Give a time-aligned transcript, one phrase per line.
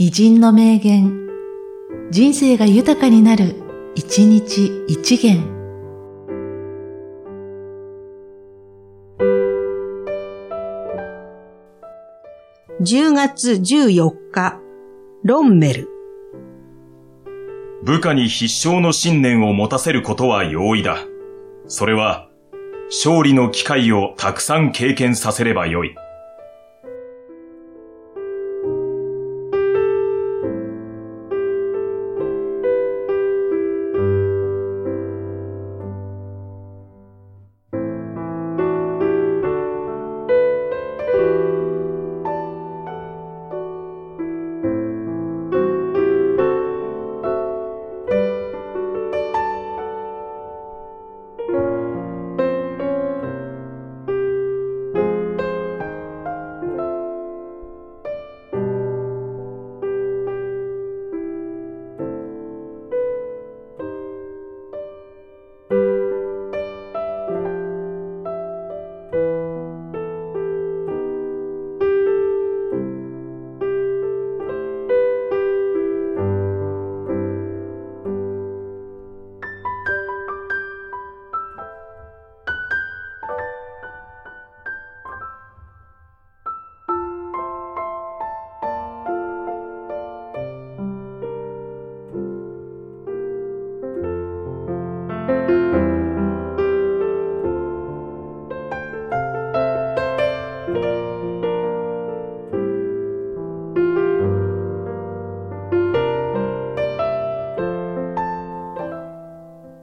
[0.00, 1.26] 偉人の名言、
[2.12, 3.56] 人生が豊かになる、
[3.96, 5.42] 一日一元。
[12.80, 14.60] 10月14日、
[15.24, 15.88] ロンメル。
[17.82, 20.98] 部下に必勝の信念を持たせることは容易だ。
[21.66, 22.28] それは、
[22.86, 25.96] 勝利の機会をたくさん経験させればよい。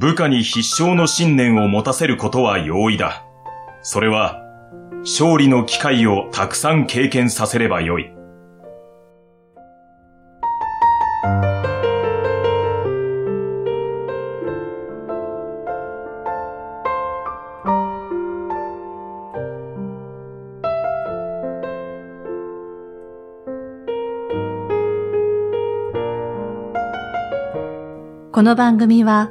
[0.00, 3.26] 部下に必勝の信念を持たせることは容易だ。
[3.82, 4.42] それは、
[5.00, 8.10] 勝利の機会をたくさん経験させればよい。
[28.32, 29.30] この番組は、